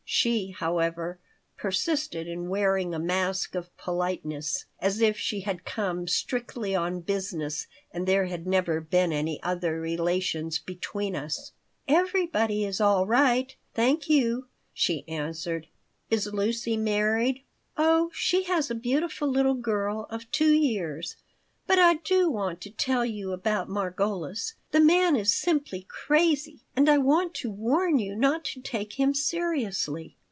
[0.13, 1.19] She, however,
[1.55, 7.65] persisted in wearing a mask of politeness, as if she had come strictly on business
[7.93, 11.53] and there had never been any other relations between us
[11.87, 15.67] "Everybody is all right, thank you," she answered
[16.09, 17.43] "Is Lucy married?"
[17.77, 21.15] "Oh, she has a beautiful little girl of two years.
[21.67, 24.55] But I do want to tell you about Margolis.
[24.71, 29.13] The man is simply crazy, and I want to warn you not to take him
[29.13, 30.17] seriously.